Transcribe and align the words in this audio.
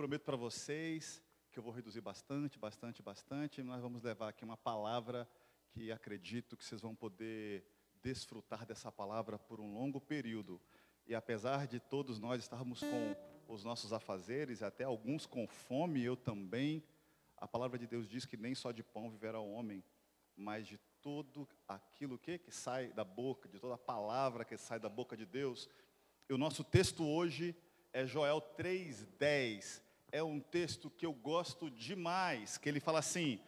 prometo 0.00 0.22
para 0.22 0.34
vocês 0.34 1.22
que 1.52 1.58
eu 1.58 1.62
vou 1.62 1.70
reduzir 1.70 2.00
bastante, 2.00 2.58
bastante, 2.58 3.02
bastante. 3.02 3.62
Nós 3.62 3.82
vamos 3.82 4.02
levar 4.02 4.28
aqui 4.28 4.42
uma 4.42 4.56
palavra 4.56 5.28
que 5.68 5.92
acredito 5.92 6.56
que 6.56 6.64
vocês 6.64 6.80
vão 6.80 6.94
poder 6.94 7.66
desfrutar 8.02 8.64
dessa 8.64 8.90
palavra 8.90 9.38
por 9.38 9.60
um 9.60 9.74
longo 9.74 10.00
período. 10.00 10.58
E 11.06 11.14
apesar 11.14 11.66
de 11.66 11.78
todos 11.78 12.18
nós 12.18 12.40
estarmos 12.40 12.80
com 12.80 13.14
os 13.46 13.62
nossos 13.62 13.92
afazeres, 13.92 14.62
até 14.62 14.84
alguns 14.84 15.26
com 15.26 15.46
fome, 15.46 16.02
eu 16.02 16.16
também, 16.16 16.82
a 17.36 17.46
palavra 17.46 17.78
de 17.78 17.86
Deus 17.86 18.08
diz 18.08 18.24
que 18.24 18.38
nem 18.38 18.54
só 18.54 18.72
de 18.72 18.82
pão 18.82 19.10
viverá 19.10 19.38
o 19.38 19.52
homem, 19.52 19.84
mas 20.34 20.66
de 20.66 20.80
tudo 21.02 21.46
aquilo 21.68 22.18
que, 22.18 22.38
que 22.38 22.50
sai 22.50 22.90
da 22.94 23.04
boca, 23.04 23.50
de 23.50 23.58
toda 23.58 23.74
a 23.74 23.78
palavra 23.78 24.46
que 24.46 24.56
sai 24.56 24.80
da 24.80 24.88
boca 24.88 25.14
de 25.14 25.26
Deus. 25.26 25.68
E 26.26 26.32
o 26.32 26.38
nosso 26.38 26.64
texto 26.64 27.06
hoje 27.06 27.54
é 27.92 28.06
Joel 28.06 28.40
3,10. 28.56 29.89
É 30.12 30.22
um 30.22 30.40
texto 30.40 30.90
que 30.90 31.06
eu 31.06 31.12
gosto 31.12 31.70
demais, 31.70 32.58
que 32.58 32.68
ele 32.68 32.80
fala 32.80 32.98
assim: 32.98 33.40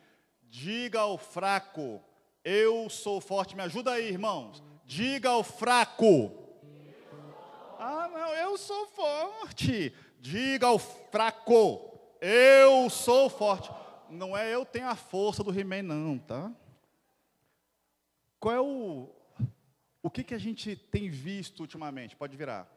diga 0.43 1.01
ao 1.01 1.19
fraco, 1.19 2.01
eu 2.45 2.89
sou 2.89 3.21
forte. 3.21 3.57
Me 3.57 3.63
ajuda 3.63 3.93
aí, 3.93 4.09
irmãos. 4.09 4.63
Diga 4.85 5.31
ao 5.31 5.43
fraco. 5.43 6.31
Ah, 7.79 8.09
não, 8.13 8.35
eu 8.35 8.57
sou 8.57 8.87
forte. 8.87 9.93
Diga 10.21 10.69
ao 10.69 10.79
fraco, 10.79 11.99
eu 12.21 12.89
sou 12.89 13.29
forte. 13.29 13.71
Não 14.09 14.37
é 14.37 14.55
eu 14.55 14.65
tenho 14.65 14.89
a 14.89 14.95
força 14.95 15.43
do 15.43 15.59
He-Man, 15.59 15.83
não, 15.83 16.19
tá? 16.19 16.53
Qual 18.39 18.55
é 18.55 18.61
o. 18.61 19.09
O 20.01 20.11
que, 20.11 20.23
que 20.23 20.35
a 20.35 20.39
gente 20.39 20.77
tem 20.77 21.09
visto 21.09 21.61
ultimamente? 21.61 22.15
Pode 22.15 22.37
virar. 22.37 22.69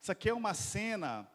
Isso 0.00 0.12
aqui 0.12 0.28
é 0.28 0.34
uma 0.34 0.54
cena 0.54 1.28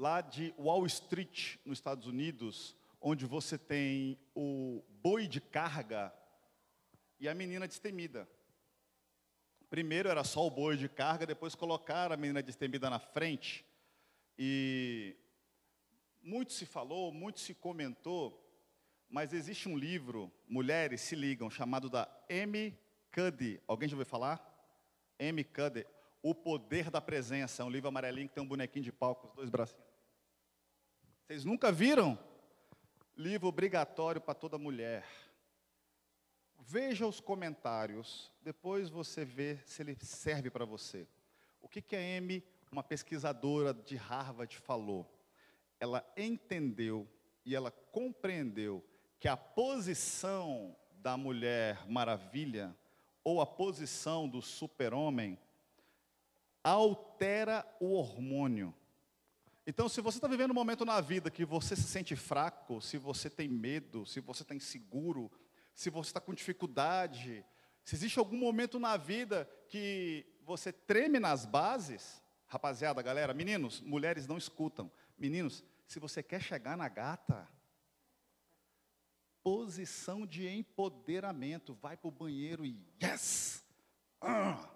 lá 0.00 0.20
de 0.20 0.54
Wall 0.58 0.86
Street, 0.86 1.58
nos 1.64 1.78
Estados 1.78 2.06
Unidos, 2.06 2.74
onde 3.00 3.26
você 3.26 3.58
tem 3.58 4.18
o 4.34 4.82
boi 5.02 5.28
de 5.28 5.40
carga 5.40 6.12
e 7.20 7.28
a 7.28 7.34
menina 7.34 7.68
destemida. 7.68 8.28
Primeiro 9.68 10.08
era 10.08 10.24
só 10.24 10.46
o 10.46 10.50
boi 10.50 10.76
de 10.76 10.88
carga, 10.88 11.26
depois 11.26 11.54
colocaram 11.54 12.14
a 12.14 12.16
menina 12.16 12.42
destemida 12.42 12.88
na 12.88 12.98
frente. 12.98 13.64
E 14.38 15.14
muito 16.22 16.52
se 16.52 16.64
falou, 16.64 17.12
muito 17.12 17.38
se 17.38 17.54
comentou 17.54 18.40
mas 19.10 19.32
existe 19.32 19.68
um 19.68 19.76
livro, 19.76 20.30
mulheres 20.48 21.00
se 21.00 21.16
ligam, 21.16 21.50
chamado 21.50 21.90
da 21.90 22.08
M. 22.28 22.78
Cuddy. 23.12 23.60
Alguém 23.66 23.88
já 23.88 23.96
ouviu 23.96 24.06
falar? 24.06 24.40
M. 25.18 25.42
Cuddy. 25.42 25.84
O 26.22 26.32
Poder 26.32 26.90
da 26.90 27.00
Presença. 27.00 27.62
É 27.62 27.66
um 27.66 27.70
livro 27.70 27.88
amarelinho 27.88 28.28
que 28.28 28.34
tem 28.36 28.44
um 28.44 28.46
bonequinho 28.46 28.84
de 28.84 28.92
pau 28.92 29.16
com 29.16 29.26
os 29.26 29.34
dois 29.34 29.50
bracinhos. 29.50 29.89
Vocês 31.30 31.44
nunca 31.44 31.70
viram? 31.70 32.18
Livro 33.16 33.46
obrigatório 33.46 34.20
para 34.20 34.34
toda 34.34 34.58
mulher. 34.58 35.06
Veja 36.58 37.06
os 37.06 37.20
comentários, 37.20 38.32
depois 38.42 38.90
você 38.90 39.24
vê 39.24 39.56
se 39.64 39.80
ele 39.80 39.96
serve 40.00 40.50
para 40.50 40.64
você. 40.64 41.06
O 41.62 41.68
que, 41.68 41.80
que 41.80 41.94
a 41.94 42.00
M, 42.00 42.42
uma 42.72 42.82
pesquisadora 42.82 43.72
de 43.72 43.94
Harvard, 43.94 44.58
falou? 44.58 45.08
Ela 45.78 46.04
entendeu 46.16 47.08
e 47.46 47.54
ela 47.54 47.70
compreendeu 47.70 48.84
que 49.20 49.28
a 49.28 49.36
posição 49.36 50.74
da 50.94 51.16
mulher 51.16 51.88
maravilha 51.88 52.76
ou 53.22 53.40
a 53.40 53.46
posição 53.46 54.28
do 54.28 54.42
super-homem 54.42 55.38
altera 56.64 57.64
o 57.78 57.92
hormônio. 57.92 58.74
Então, 59.70 59.88
se 59.88 60.00
você 60.00 60.18
está 60.18 60.26
vivendo 60.26 60.50
um 60.50 60.54
momento 60.54 60.84
na 60.84 61.00
vida 61.00 61.30
que 61.30 61.44
você 61.44 61.76
se 61.76 61.84
sente 61.84 62.16
fraco, 62.16 62.80
se 62.80 62.98
você 62.98 63.30
tem 63.30 63.48
medo, 63.48 64.04
se 64.04 64.18
você 64.18 64.42
está 64.42 64.52
inseguro, 64.52 65.30
se 65.72 65.88
você 65.90 66.10
está 66.10 66.20
com 66.20 66.34
dificuldade, 66.34 67.46
se 67.84 67.94
existe 67.94 68.18
algum 68.18 68.36
momento 68.36 68.80
na 68.80 68.96
vida 68.96 69.48
que 69.68 70.26
você 70.42 70.72
treme 70.72 71.20
nas 71.20 71.46
bases, 71.46 72.20
rapaziada, 72.48 73.00
galera, 73.00 73.32
meninos, 73.32 73.80
mulheres 73.80 74.26
não 74.26 74.36
escutam. 74.36 74.90
Meninos, 75.16 75.62
se 75.86 76.00
você 76.00 76.20
quer 76.20 76.42
chegar 76.42 76.76
na 76.76 76.88
gata, 76.88 77.48
posição 79.40 80.26
de 80.26 80.48
empoderamento. 80.48 81.74
Vai 81.74 81.96
para 81.96 82.08
o 82.08 82.10
banheiro 82.10 82.66
e 82.66 82.84
yes! 83.00 83.64
Ah! 84.20 84.68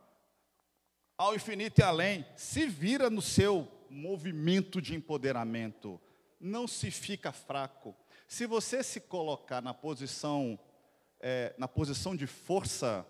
Ao 1.19 1.35
infinito 1.35 1.81
e 1.81 1.83
além, 1.83 2.25
se 2.37 2.65
vira 2.69 3.11
no 3.11 3.21
seu 3.21 3.69
movimento 3.95 4.81
de 4.81 4.95
empoderamento. 4.95 6.01
Não 6.41 6.67
se 6.67 6.91
fica 6.91 7.33
fraco. 7.33 7.95
Se 8.29 8.47
você 8.47 8.83
se 8.83 9.01
colocar 9.01 9.63
na 9.63 9.73
posição, 9.73 10.59
é, 11.21 11.55
na 11.57 11.69
posição 11.69 12.15
de 12.15 12.27
força, 12.27 13.07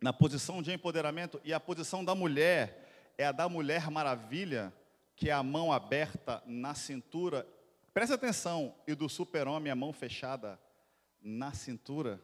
na 0.00 0.12
posição 0.12 0.62
de 0.62 0.72
empoderamento, 0.72 1.40
e 1.44 1.52
a 1.52 1.60
posição 1.60 2.04
da 2.04 2.14
mulher 2.14 3.14
é 3.16 3.26
a 3.26 3.32
da 3.32 3.48
mulher 3.48 3.90
maravilha, 3.90 4.72
que 5.14 5.28
é 5.28 5.32
a 5.32 5.42
mão 5.42 5.72
aberta 5.72 6.42
na 6.46 6.74
cintura 6.74 7.46
Preste 7.92 8.14
atenção, 8.14 8.74
e 8.86 8.94
do 8.94 9.06
super-homem 9.06 9.70
a 9.70 9.76
mão 9.76 9.92
fechada 9.92 10.58
na 11.20 11.52
cintura. 11.52 12.18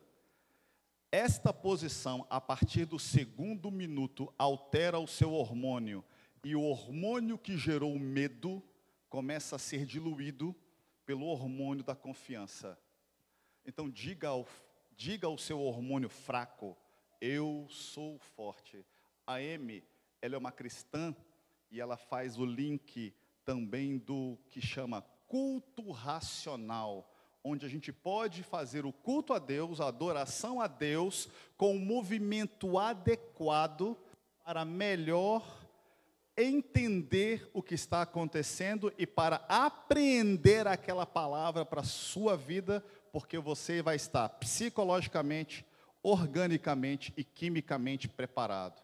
Esta 1.13 1.53
posição, 1.53 2.27
a 2.31 2.41
partir 2.41 2.87
do 2.87 2.99
segundo 2.99 3.71
minuto, 3.71 4.33
altera 4.39 4.99
o 4.99 5.07
seu 5.07 5.35
hormônio. 5.35 6.03
E 6.49 6.57
o 6.57 6.63
hormônio 6.63 7.37
que 7.37 7.59
gerou 7.59 7.93
o 7.93 8.01
medo 8.01 8.63
começa 9.11 9.57
a 9.57 9.59
ser 9.59 9.85
diluído 9.85 10.57
pelo 11.05 11.27
hormônio 11.27 11.85
da 11.85 11.95
confiança. 11.95 12.79
Então, 13.67 13.91
diga 13.91 14.29
ao, 14.29 14.49
diga 14.97 15.27
ao 15.27 15.37
seu 15.37 15.61
hormônio 15.61 16.09
fraco: 16.09 16.75
Eu 17.21 17.67
sou 17.69 18.19
forte. 18.19 18.83
A 19.27 19.35
Amy, 19.35 19.85
ela 20.23 20.37
é 20.37 20.39
uma 20.39 20.51
cristã 20.51 21.15
e 21.71 21.83
ela 21.83 21.99
faz 21.99 22.39
o 22.39 22.47
link 22.47 23.13
também 23.45 23.99
do 23.99 24.39
que 24.49 24.63
chama 24.63 25.03
culto 25.27 25.91
racional, 25.91 27.15
onde 27.45 27.67
a 27.67 27.69
gente 27.69 27.93
pode 27.93 28.43
fazer 28.43 28.87
o 28.87 28.93
culto 28.93 29.35
a 29.35 29.39
Deus, 29.39 29.83
a 29.83 29.89
adoração 29.89 30.63
a 30.63 30.67
Deus, 30.67 31.29
com 31.59 31.77
um 31.77 31.85
movimento 31.85 32.79
adequado 32.79 33.99
para 34.43 34.65
melhor 34.65 35.58
entender 36.41 37.51
o 37.53 37.63
que 37.63 37.75
está 37.75 38.03
acontecendo 38.03 38.93
e 38.97 39.07
para 39.07 39.45
apreender 39.49 40.67
aquela 40.67 41.05
palavra 41.05 41.65
para 41.65 41.81
a 41.81 41.85
sua 41.85 42.37
vida, 42.37 42.85
porque 43.13 43.39
você 43.39 43.83
vai 43.83 43.97
estar 43.97 44.29
psicologicamente, 44.29 45.67
organicamente 46.03 47.13
e 47.17 47.25
quimicamente 47.25 48.09
preparado. 48.09 48.81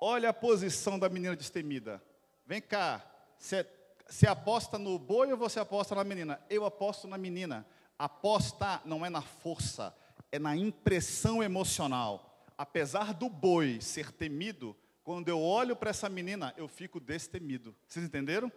Olha 0.00 0.30
a 0.30 0.34
posição 0.34 0.98
da 0.98 1.08
menina 1.08 1.36
destemida. 1.36 2.02
Vem 2.46 2.60
cá, 2.60 3.04
você 3.38 3.66
você 4.08 4.26
aposta 4.26 4.78
no 4.78 4.98
boi 4.98 5.32
ou 5.32 5.38
você 5.38 5.58
aposta 5.58 5.94
na 5.94 6.04
menina? 6.04 6.40
Eu 6.50 6.64
aposto 6.64 7.08
na 7.08 7.16
menina. 7.16 7.66
Aposta 7.98 8.80
não 8.84 9.04
é 9.04 9.08
na 9.08 9.22
força, 9.22 9.96
é 10.30 10.38
na 10.38 10.56
impressão 10.56 11.42
emocional. 11.42 12.44
Apesar 12.56 13.14
do 13.14 13.28
boi 13.28 13.80
ser 13.80 14.12
temido, 14.12 14.76
quando 15.04 15.28
eu 15.28 15.40
olho 15.40 15.76
para 15.76 15.90
essa 15.90 16.08
menina, 16.08 16.52
eu 16.56 16.66
fico 16.66 16.98
destemido. 16.98 17.76
Vocês 17.86 18.04
entenderam? 18.04 18.50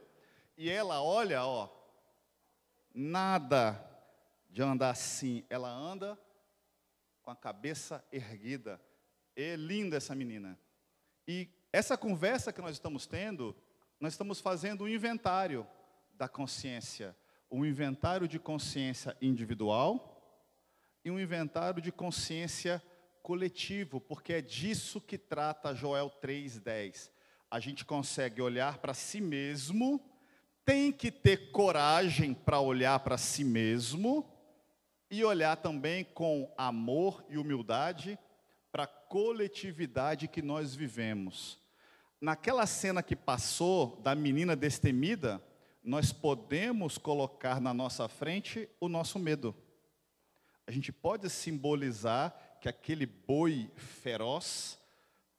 E 0.58 0.70
ela 0.70 1.04
olha, 1.04 1.44
ó, 1.46 1.70
nada 2.94 3.80
de 4.50 4.64
andar 4.64 4.90
assim. 4.90 5.46
Ela 5.50 5.70
anda 5.70 6.18
com 7.22 7.30
a 7.30 7.36
cabeça 7.36 8.04
erguida. 8.12 8.82
É 9.36 9.56
linda 9.56 9.98
essa 9.98 10.16
menina. 10.16 10.58
E 11.28 11.48
essa 11.72 11.96
conversa 11.96 12.52
que 12.52 12.62
nós 12.62 12.72
estamos 12.72 13.06
tendo 13.06 13.56
nós 14.00 14.14
estamos 14.14 14.40
fazendo 14.40 14.84
um 14.84 14.88
inventário 14.88 15.66
da 16.14 16.28
consciência, 16.28 17.18
um 17.50 17.66
inventário 17.66 18.28
de 18.28 18.38
consciência 18.38 19.18
individual 19.20 20.14
e 21.04 21.10
um 21.10 21.20
inventário 21.20 21.82
de 21.82 21.92
consciência 21.92 22.82
coletivo, 23.28 24.00
porque 24.00 24.32
é 24.32 24.42
disso 24.42 25.02
que 25.02 25.18
trata 25.18 25.76
Joel 25.76 26.10
3:10. 26.10 27.12
A 27.52 27.60
gente 27.60 27.84
consegue 27.84 28.42
olhar 28.42 28.78
para 28.78 28.94
si 28.94 29.20
mesmo, 29.20 30.00
tem 30.64 30.94
que 30.94 31.12
ter 31.12 31.52
coragem 31.52 32.34
para 32.34 32.62
olhar 32.62 32.98
para 33.02 33.18
si 33.18 33.44
mesmo 33.44 34.26
e 35.12 35.26
olhar 35.26 35.58
também 35.58 36.06
com 36.06 36.50
amor 36.58 37.22
e 37.28 37.38
humildade 37.38 38.18
para 38.72 38.84
a 38.84 38.88
coletividade 38.88 40.30
que 40.30 40.42
nós 40.42 40.74
vivemos 40.74 41.60
naquela 42.22 42.66
cena 42.66 43.04
que 43.04 43.16
passou 43.16 43.98
da 43.98 44.16
menina 44.16 44.56
destemida, 44.56 45.44
nós 45.84 46.14
podemos 46.14 46.98
colocar 46.98 47.60
na 47.60 47.74
nossa 47.74 48.08
frente 48.08 48.70
o 48.80 48.88
nosso 48.90 49.20
medo. 49.20 49.54
A 50.66 50.72
gente 50.72 50.92
pode 50.92 51.30
simbolizar 51.30 52.47
que 52.62 52.70
aquele 52.70 53.06
boi 53.06 53.70
feroz 53.76 54.78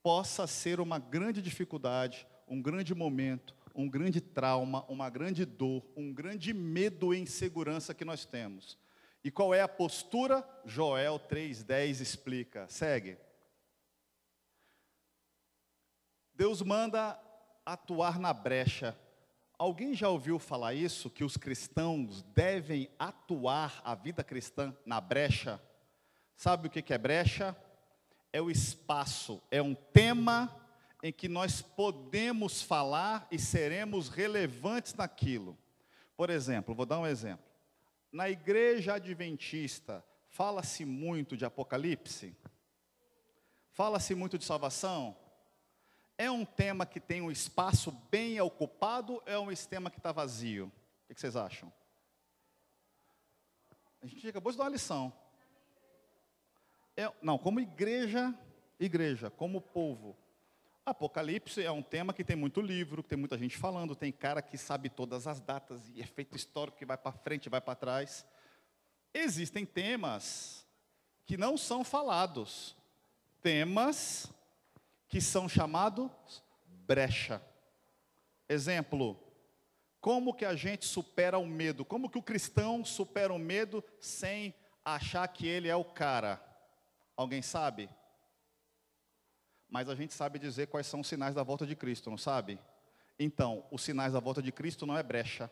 possa 0.02 0.46
ser 0.46 0.80
uma 0.80 0.98
grande 0.98 1.42
dificuldade, 1.42 2.26
um 2.46 2.62
grande 2.62 2.94
momento, 2.94 3.54
um 3.74 3.88
grande 3.88 4.20
trauma, 4.20 4.84
uma 4.88 5.08
grande 5.10 5.44
dor, 5.44 5.84
um 5.96 6.12
grande 6.12 6.52
medo 6.52 7.14
e 7.14 7.18
insegurança 7.18 7.94
que 7.94 8.04
nós 8.04 8.24
temos. 8.24 8.78
E 9.22 9.30
qual 9.30 9.52
é 9.52 9.60
a 9.60 9.68
postura? 9.68 10.48
Joel 10.64 11.20
3,10 11.20 12.00
explica. 12.00 12.66
Segue. 12.68 13.18
Deus 16.34 16.62
manda 16.62 17.20
atuar 17.66 18.18
na 18.18 18.32
brecha. 18.32 18.96
Alguém 19.58 19.92
já 19.92 20.08
ouviu 20.08 20.38
falar 20.38 20.72
isso? 20.72 21.10
Que 21.10 21.24
os 21.24 21.36
cristãos 21.36 22.22
devem 22.22 22.88
atuar 22.98 23.82
a 23.84 23.94
vida 23.94 24.22
cristã 24.22 24.74
na 24.86 25.00
brecha? 25.00 25.60
Sabe 26.38 26.68
o 26.68 26.70
que 26.70 26.94
é 26.94 26.96
brecha? 26.96 27.56
É 28.32 28.40
o 28.40 28.48
espaço, 28.48 29.42
é 29.50 29.60
um 29.60 29.74
tema 29.74 30.56
em 31.02 31.12
que 31.12 31.26
nós 31.26 31.60
podemos 31.60 32.62
falar 32.62 33.26
e 33.28 33.40
seremos 33.40 34.08
relevantes 34.08 34.94
naquilo. 34.94 35.58
Por 36.16 36.30
exemplo, 36.30 36.76
vou 36.76 36.86
dar 36.86 37.00
um 37.00 37.06
exemplo. 37.08 37.44
Na 38.12 38.30
igreja 38.30 38.94
adventista, 38.94 40.04
fala-se 40.28 40.84
muito 40.84 41.36
de 41.36 41.44
Apocalipse? 41.44 42.36
Fala-se 43.72 44.14
muito 44.14 44.38
de 44.38 44.44
salvação? 44.44 45.16
É 46.16 46.30
um 46.30 46.44
tema 46.44 46.86
que 46.86 47.00
tem 47.00 47.20
um 47.20 47.32
espaço 47.32 47.90
bem 48.12 48.40
ocupado 48.40 49.14
ou 49.14 49.22
é 49.26 49.36
um 49.36 49.52
tema 49.68 49.90
que 49.90 49.98
está 49.98 50.12
vazio? 50.12 50.70
O 51.10 51.14
que 51.14 51.20
vocês 51.20 51.34
acham? 51.34 51.72
A 54.00 54.06
gente 54.06 54.28
acabou 54.28 54.52
de 54.52 54.58
dar 54.58 54.64
uma 54.64 54.70
lição. 54.70 55.12
É, 56.98 57.12
não, 57.22 57.38
como 57.38 57.60
igreja, 57.60 58.34
igreja, 58.80 59.30
como 59.30 59.60
povo. 59.60 60.16
Apocalipse 60.84 61.62
é 61.62 61.70
um 61.70 61.80
tema 61.80 62.12
que 62.12 62.24
tem 62.24 62.34
muito 62.34 62.60
livro, 62.60 63.04
que 63.04 63.08
tem 63.08 63.16
muita 63.16 63.38
gente 63.38 63.56
falando, 63.56 63.94
tem 63.94 64.10
cara 64.10 64.42
que 64.42 64.58
sabe 64.58 64.88
todas 64.88 65.28
as 65.28 65.38
datas 65.40 65.88
e 65.90 66.00
efeito 66.00 66.36
histórico 66.36 66.76
que 66.76 66.84
vai 66.84 66.98
para 66.98 67.12
frente, 67.12 67.48
vai 67.48 67.60
para 67.60 67.76
trás. 67.76 68.26
Existem 69.14 69.64
temas 69.64 70.66
que 71.24 71.36
não 71.36 71.56
são 71.56 71.84
falados, 71.84 72.76
temas 73.40 74.28
que 75.06 75.20
são 75.20 75.48
chamados 75.48 76.10
brecha. 76.84 77.40
Exemplo, 78.48 79.16
como 80.00 80.34
que 80.34 80.44
a 80.44 80.56
gente 80.56 80.84
supera 80.84 81.38
o 81.38 81.46
medo? 81.46 81.84
Como 81.84 82.10
que 82.10 82.18
o 82.18 82.22
cristão 82.22 82.84
supera 82.84 83.32
o 83.32 83.38
medo 83.38 83.84
sem 84.00 84.52
achar 84.84 85.28
que 85.28 85.46
ele 85.46 85.68
é 85.68 85.76
o 85.76 85.84
cara? 85.84 86.47
Alguém 87.18 87.42
sabe? 87.42 87.90
Mas 89.68 89.88
a 89.88 89.94
gente 89.96 90.14
sabe 90.14 90.38
dizer 90.38 90.68
quais 90.68 90.86
são 90.86 91.00
os 91.00 91.08
sinais 91.08 91.34
da 91.34 91.42
volta 91.42 91.66
de 91.66 91.74
Cristo, 91.74 92.08
não 92.08 92.16
sabe? 92.16 92.60
Então, 93.18 93.66
os 93.72 93.82
sinais 93.82 94.12
da 94.12 94.20
volta 94.20 94.40
de 94.40 94.52
Cristo 94.52 94.86
não 94.86 94.96
é 94.96 95.02
brecha. 95.02 95.50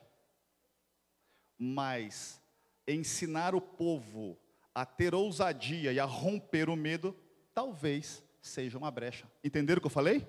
Mas 1.59 2.41
ensinar 2.87 3.53
o 3.53 3.61
povo 3.61 4.39
a 4.73 4.87
ter 4.87 5.13
ousadia 5.13 5.93
e 5.93 5.99
a 5.99 6.05
romper 6.05 6.71
o 6.71 6.77
medo, 6.77 7.17
talvez 7.53 8.23
seja 8.41 8.79
uma 8.79 8.93
brecha. 8.93 9.27
Entenderam 9.43 9.79
o 9.79 9.81
que 9.81 9.89
eu 9.89 9.91
falei? 9.91 10.25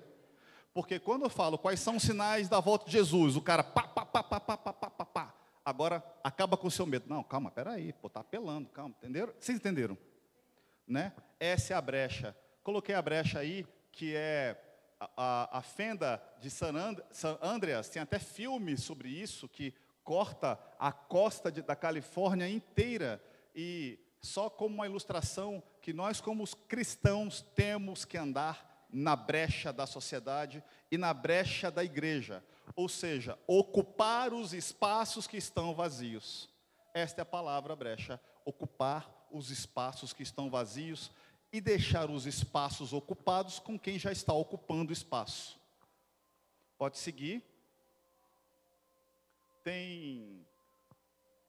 Porque 0.74 0.98
quando 0.98 1.22
eu 1.22 1.30
falo 1.30 1.56
quais 1.56 1.78
são 1.78 1.98
os 1.98 2.02
sinais 2.02 2.48
da 2.48 2.58
volta 2.58 2.86
de 2.86 2.90
Jesus, 2.90 3.36
o 3.36 3.40
cara 3.40 3.62
pá, 3.62 3.86
pá, 3.86 4.04
pá, 4.04 4.24
pá, 4.24 4.40
pá, 4.40 4.56
pá, 4.56 4.72
pá, 4.72 5.06
pá. 5.06 5.34
Agora 5.64 6.02
acaba 6.24 6.56
com 6.56 6.66
o 6.66 6.70
seu 6.70 6.84
medo. 6.84 7.04
Não, 7.08 7.22
calma, 7.22 7.48
peraí, 7.48 7.92
pô, 7.92 8.10
tá 8.10 8.18
apelando, 8.18 8.68
calma, 8.70 8.92
entenderam? 8.98 9.32
Vocês 9.38 9.56
entenderam? 9.56 9.96
Né? 10.88 11.12
Essa 11.38 11.74
é 11.74 11.76
a 11.76 11.80
brecha. 11.80 12.36
Coloquei 12.62 12.94
a 12.94 13.02
brecha 13.02 13.38
aí, 13.38 13.66
que 13.92 14.16
é 14.16 14.56
a, 14.98 15.10
a, 15.16 15.58
a 15.58 15.62
fenda 15.62 16.22
de 16.40 16.50
San, 16.50 16.74
And, 16.74 16.96
San 17.10 17.38
Andreas, 17.42 17.88
tem 17.88 18.00
até 18.00 18.18
filme 18.18 18.76
sobre 18.76 19.08
isso, 19.08 19.48
que 19.48 19.74
corta 20.02 20.58
a 20.78 20.90
costa 20.90 21.52
de, 21.52 21.60
da 21.60 21.76
Califórnia 21.76 22.48
inteira 22.48 23.22
e 23.54 23.98
só 24.20 24.48
como 24.48 24.74
uma 24.74 24.86
ilustração 24.86 25.62
que 25.82 25.92
nós, 25.92 26.20
como 26.20 26.42
os 26.42 26.54
cristãos, 26.54 27.42
temos 27.54 28.04
que 28.04 28.16
andar 28.16 28.86
na 28.90 29.14
brecha 29.14 29.72
da 29.72 29.86
sociedade 29.86 30.64
e 30.90 30.96
na 30.96 31.12
brecha 31.12 31.70
da 31.70 31.84
igreja, 31.84 32.42
ou 32.74 32.88
seja, 32.88 33.38
ocupar 33.46 34.32
os 34.32 34.54
espaços 34.54 35.26
que 35.26 35.36
estão 35.36 35.74
vazios. 35.74 36.48
Esta 36.94 37.20
é 37.20 37.22
a 37.22 37.26
palavra 37.26 37.76
brecha, 37.76 38.20
ocupar 38.44 39.17
os 39.30 39.50
espaços 39.50 40.12
que 40.12 40.22
estão 40.22 40.50
vazios 40.50 41.10
e 41.52 41.60
deixar 41.60 42.10
os 42.10 42.26
espaços 42.26 42.92
ocupados 42.92 43.58
com 43.58 43.78
quem 43.78 43.98
já 43.98 44.12
está 44.12 44.32
ocupando 44.32 44.90
o 44.90 44.92
espaço. 44.92 45.58
Pode 46.76 46.98
seguir. 46.98 47.42
Tem 49.64 50.46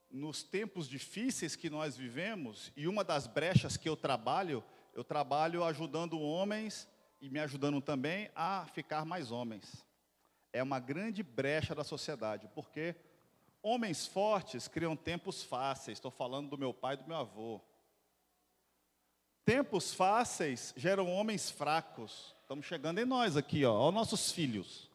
nos 0.09 0.41
tempos 0.41 0.87
difíceis 0.87 1.55
que 1.55 1.69
nós 1.69 1.95
vivemos, 1.95 2.71
e 2.75 2.87
uma 2.87 3.03
das 3.03 3.27
brechas 3.27 3.77
que 3.77 3.87
eu 3.87 3.95
trabalho, 3.95 4.63
eu 4.93 5.03
trabalho 5.03 5.63
ajudando 5.63 6.19
homens 6.19 6.87
e 7.21 7.29
me 7.29 7.39
ajudando 7.39 7.79
também 7.79 8.31
a 8.35 8.65
ficar 8.73 9.05
mais 9.05 9.31
homens. 9.31 9.85
É 10.51 10.63
uma 10.63 10.79
grande 10.79 11.21
brecha 11.21 11.75
da 11.75 11.83
sociedade, 11.83 12.49
porque 12.55 12.95
homens 13.61 14.07
fortes 14.07 14.67
criam 14.67 14.95
tempos 14.95 15.44
fáceis. 15.44 15.97
Estou 15.97 16.11
falando 16.11 16.50
do 16.50 16.57
meu 16.57 16.73
pai 16.73 16.95
e 16.95 16.97
do 16.97 17.07
meu 17.07 17.17
avô. 17.17 17.61
Tempos 19.45 19.94
fáceis 19.94 20.73
geram 20.77 21.11
homens 21.11 21.50
fracos. 21.50 22.35
Estamos 22.41 22.65
chegando 22.65 23.00
em 23.00 23.06
nós 23.06 23.35
aqui, 23.35 23.65
ó, 23.65 23.73
ó 23.73 23.91
nossos 23.91 24.31
filhos. 24.31 24.89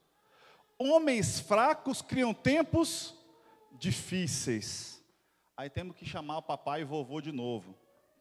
Homens 0.78 1.40
fracos 1.40 2.02
criam 2.02 2.32
tempos 2.32 3.14
difíceis. 3.72 5.02
Aí 5.56 5.70
temos 5.70 5.96
que 5.96 6.04
chamar 6.04 6.38
o 6.38 6.42
papai 6.42 6.80
e 6.80 6.84
vovô 6.84 7.20
de 7.20 7.32
novo. 7.32 7.76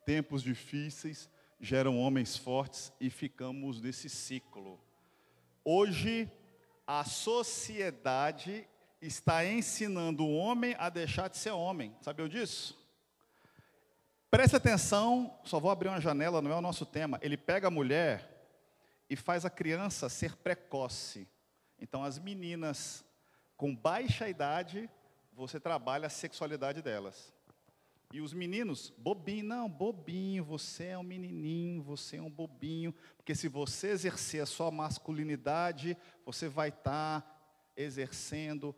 Tempos 0.05 0.43
difíceis 0.43 1.29
geram 1.59 1.99
homens 1.99 2.35
fortes 2.35 2.91
e 2.99 3.09
ficamos 3.09 3.81
nesse 3.81 4.09
ciclo. 4.09 4.79
Hoje, 5.63 6.29
a 6.85 7.03
sociedade 7.05 8.67
está 9.07 9.45
ensinando 9.45 10.23
o 10.25 10.35
homem 10.35 10.75
a 10.79 10.89
deixar 10.89 11.27
de 11.27 11.37
ser 11.37 11.51
homem. 11.51 11.95
Sabeu 12.01 12.27
disso? 12.27 12.79
Preste 14.31 14.55
atenção, 14.55 15.37
só 15.43 15.59
vou 15.59 15.69
abrir 15.69 15.89
uma 15.89 16.01
janela, 16.01 16.41
não 16.41 16.51
é 16.51 16.55
o 16.55 16.61
nosso 16.61 16.85
tema. 16.85 17.19
Ele 17.21 17.37
pega 17.37 17.67
a 17.67 17.71
mulher 17.71 18.47
e 19.09 19.15
faz 19.15 19.45
a 19.45 19.49
criança 19.49 20.09
ser 20.09 20.35
precoce. 20.37 21.27
Então, 21.79 22.03
as 22.03 22.17
meninas 22.17 23.05
com 23.57 23.75
baixa 23.75 24.27
idade 24.27 24.89
você 25.35 25.59
trabalha 25.59 26.07
a 26.07 26.09
sexualidade 26.09 26.81
delas. 26.81 27.33
E 28.13 28.21
os 28.21 28.33
meninos, 28.33 28.93
bobinho, 28.95 29.43
não, 29.43 29.67
bobinho, 29.67 30.43
você 30.43 30.85
é 30.85 30.97
um 30.97 31.03
menininho, 31.03 31.81
você 31.81 32.17
é 32.17 32.21
um 32.21 32.29
bobinho, 32.29 32.93
porque 33.17 33.33
se 33.33 33.47
você 33.47 33.87
exercer 33.87 34.43
a 34.43 34.45
sua 34.45 34.69
masculinidade, 34.69 35.97
você 36.23 36.47
vai 36.47 36.69
estar 36.69 37.21
tá 37.21 37.41
exercendo 37.75 38.75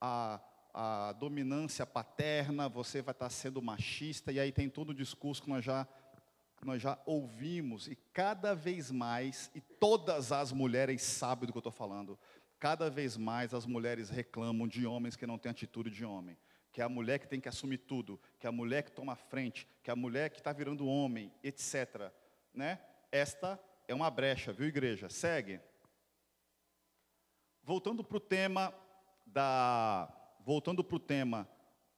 a, 0.00 0.40
a 0.72 1.12
dominância 1.12 1.86
paterna, 1.86 2.68
você 2.68 3.02
vai 3.02 3.12
estar 3.12 3.30
sendo 3.30 3.62
machista, 3.62 4.32
e 4.32 4.40
aí 4.40 4.52
tem 4.52 4.68
todo 4.68 4.90
o 4.90 4.94
discurso 4.94 5.42
que 5.42 5.48
nós 5.48 5.64
já, 5.64 5.86
nós 6.62 6.80
já 6.80 6.98
ouvimos, 7.06 7.88
e 7.88 7.96
cada 8.12 8.54
vez 8.54 8.90
mais, 8.90 9.50
e 9.54 9.60
todas 9.60 10.32
as 10.32 10.52
mulheres 10.52 11.02
sabem 11.02 11.46
do 11.46 11.52
que 11.52 11.58
eu 11.58 11.60
estou 11.60 11.72
falando, 11.72 12.18
Cada 12.58 12.90
vez 12.90 13.16
mais 13.16 13.54
as 13.54 13.64
mulheres 13.64 14.10
reclamam 14.10 14.66
de 14.66 14.84
homens 14.84 15.14
que 15.14 15.26
não 15.26 15.38
têm 15.38 15.50
atitude 15.50 15.90
de 15.90 16.04
homem. 16.04 16.36
Que 16.72 16.80
é 16.80 16.84
a 16.84 16.88
mulher 16.88 17.18
que 17.18 17.28
tem 17.28 17.40
que 17.40 17.48
assumir 17.48 17.78
tudo, 17.78 18.20
que 18.38 18.46
é 18.46 18.48
a 18.48 18.52
mulher 18.52 18.82
que 18.82 18.92
toma 18.92 19.12
a 19.12 19.16
frente, 19.16 19.66
que 19.82 19.90
é 19.90 19.92
a 19.92 19.96
mulher 19.96 20.30
que 20.30 20.38
está 20.38 20.52
virando 20.52 20.86
homem, 20.86 21.32
etc. 21.42 22.12
Né? 22.52 22.80
Esta 23.12 23.58
é 23.86 23.94
uma 23.94 24.10
brecha, 24.10 24.52
viu, 24.52 24.66
igreja? 24.66 25.08
Segue. 25.08 25.60
Voltando 27.62 28.02
para 28.02 28.16
o 28.16 28.20
tema 28.20 28.74
da. 29.32 30.12
Voltando 30.44 30.82
para 30.82 30.96
o 30.96 31.00
tema 31.00 31.48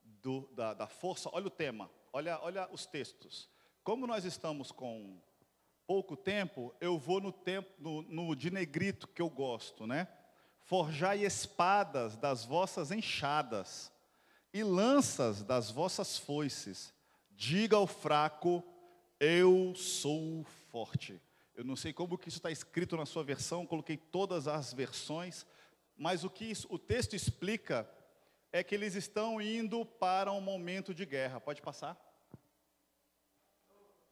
do, 0.03 0.49
da, 0.53 0.75
da 0.75 0.87
força, 0.87 1.31
olha 1.33 1.47
o 1.47 1.51
tema, 1.51 1.91
olha, 2.13 2.39
olha 2.43 2.69
os 2.73 2.87
textos. 2.87 3.49
Como 3.85 4.07
nós 4.07 4.25
estamos 4.25 4.73
com 4.73 5.21
pouco 5.87 6.17
tempo, 6.17 6.75
eu 6.81 6.99
vou 6.99 7.21
no 7.21 7.33
tempo 7.33 7.71
no, 7.79 8.03
no 8.03 8.37
de 8.37 8.51
negrito 8.51 9.09
que 9.09 9.23
eu 9.23 9.31
gosto, 9.31 9.87
né? 9.87 10.09
Forjai 10.61 11.25
espadas 11.25 12.17
das 12.17 12.45
vossas 12.45 12.91
enxadas 12.93 13.91
e 14.53 14.63
lanças 14.63 15.43
das 15.43 15.71
vossas 15.71 16.19
foices. 16.19 16.93
Diga 17.31 17.77
ao 17.77 17.87
fraco, 17.87 18.63
eu 19.19 19.75
sou 19.75 20.45
forte. 20.71 21.21
Eu 21.55 21.65
não 21.65 21.77
sei 21.77 21.93
como 21.93 22.17
que 22.17 22.29
isso 22.29 22.39
está 22.39 22.51
escrito 22.51 22.97
na 22.97 23.07
sua 23.07 23.25
versão, 23.25 23.67
coloquei 23.67 23.97
todas 23.97 24.47
as 24.47 24.73
versões, 24.73 25.45
mas 26.01 26.25
o 26.25 26.31
que 26.31 26.51
o 26.71 26.79
texto 26.79 27.15
explica 27.15 27.87
é 28.51 28.65
que 28.65 28.75
eles 28.75 28.95
estão 28.95 29.39
indo 29.39 29.85
para 29.85 30.33
um 30.33 30.41
momento 30.41 30.95
de 30.95 31.05
guerra. 31.05 31.39
Pode 31.39 31.61
passar? 31.61 31.95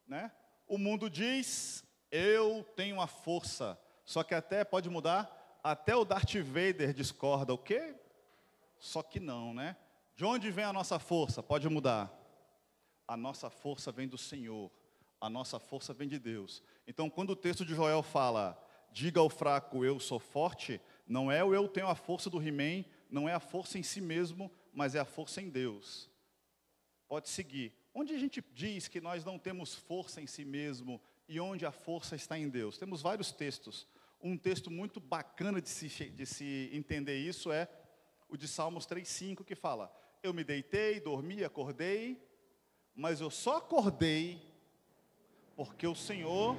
Né? 0.06 0.30
O 0.66 0.76
mundo 0.76 1.08
diz: 1.08 1.82
eu 2.10 2.62
tenho 2.76 3.00
a 3.00 3.06
força, 3.06 3.80
só 4.04 4.22
que 4.22 4.34
até 4.34 4.64
pode 4.64 4.90
mudar 4.90 5.34
Até 5.64 5.96
o 5.96 6.04
Darth 6.04 6.34
Vader 6.34 6.92
discorda, 6.92 7.54
o 7.54 7.58
quê? 7.58 7.96
Só 8.78 9.02
que 9.02 9.18
não, 9.18 9.54
né? 9.54 9.74
De 10.14 10.26
onde 10.26 10.50
vem 10.50 10.64
a 10.64 10.72
nossa 10.74 10.98
força? 10.98 11.42
Pode 11.42 11.70
mudar. 11.70 12.12
A 13.06 13.16
nossa 13.16 13.48
força 13.48 13.90
vem 13.90 14.06
do 14.06 14.18
Senhor. 14.18 14.70
A 15.18 15.30
nossa 15.30 15.58
força 15.58 15.94
vem 15.94 16.06
de 16.06 16.18
Deus. 16.18 16.62
Então, 16.86 17.08
quando 17.08 17.30
o 17.30 17.36
texto 17.36 17.64
de 17.64 17.74
Joel 17.74 18.02
fala, 18.02 18.62
diga 18.92 19.20
ao 19.20 19.30
fraco, 19.30 19.84
eu 19.86 19.98
sou 19.98 20.18
forte, 20.18 20.80
não 21.08 21.32
é 21.32 21.42
o 21.42 21.54
eu 21.54 21.66
tenho 21.66 21.88
a 21.88 21.94
força 21.94 22.28
do 22.28 22.40
He-Man, 22.40 22.84
não 23.10 23.28
é 23.28 23.32
a 23.32 23.40
força 23.40 23.78
em 23.78 23.82
si 23.82 24.00
mesmo, 24.00 24.52
mas 24.72 24.94
é 24.94 25.00
a 25.00 25.04
força 25.04 25.40
em 25.40 25.48
Deus. 25.48 26.10
Pode 27.08 27.30
seguir. 27.30 27.72
Onde 27.94 28.14
a 28.14 28.18
gente 28.18 28.44
diz 28.52 28.86
que 28.86 29.00
nós 29.00 29.24
não 29.24 29.38
temos 29.38 29.74
força 29.74 30.20
em 30.20 30.26
si 30.26 30.44
mesmo 30.44 31.00
e 31.26 31.40
onde 31.40 31.64
a 31.64 31.72
força 31.72 32.14
está 32.14 32.38
em 32.38 32.48
Deus? 32.48 32.76
Temos 32.76 33.00
vários 33.00 33.32
textos. 33.32 33.86
Um 34.20 34.36
texto 34.36 34.70
muito 34.70 35.00
bacana 35.00 35.60
de 35.62 35.68
se, 35.68 35.88
de 36.10 36.26
se 36.26 36.70
entender 36.72 37.18
isso 37.18 37.50
é 37.50 37.66
o 38.28 38.36
de 38.36 38.46
Salmos 38.46 38.86
3,5, 38.86 39.44
que 39.44 39.54
fala: 39.54 39.90
Eu 40.22 40.34
me 40.34 40.44
deitei, 40.44 41.00
dormi, 41.00 41.42
acordei, 41.42 42.22
mas 42.94 43.20
eu 43.20 43.30
só 43.30 43.56
acordei 43.56 44.42
porque 45.56 45.86
o 45.86 45.94
Senhor 45.94 46.56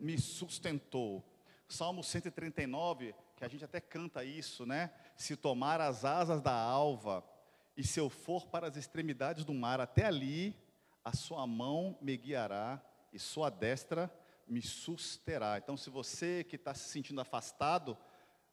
me 0.00 0.18
sustentou. 0.18 1.22
Salmo 1.68 2.02
139, 2.02 3.14
que 3.38 3.44
a 3.44 3.48
gente 3.48 3.64
até 3.64 3.80
canta 3.80 4.24
isso, 4.24 4.66
né? 4.66 4.90
Se 5.16 5.36
tomar 5.36 5.80
as 5.80 6.04
asas 6.04 6.42
da 6.42 6.52
alva, 6.52 7.24
e 7.76 7.84
se 7.84 8.00
eu 8.00 8.10
for 8.10 8.48
para 8.48 8.66
as 8.66 8.76
extremidades 8.76 9.44
do 9.44 9.54
mar, 9.54 9.80
até 9.80 10.04
ali, 10.04 10.56
a 11.04 11.14
sua 11.14 11.46
mão 11.46 11.96
me 12.00 12.16
guiará, 12.16 12.82
e 13.12 13.18
sua 13.18 13.48
destra 13.48 14.12
me 14.46 14.60
susterá. 14.60 15.56
Então, 15.56 15.76
se 15.76 15.88
você 15.88 16.42
que 16.42 16.56
está 16.56 16.74
se 16.74 16.88
sentindo 16.88 17.20
afastado, 17.20 17.96